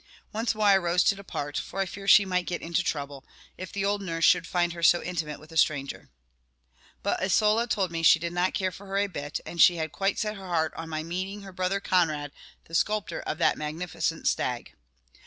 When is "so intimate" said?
4.81-5.39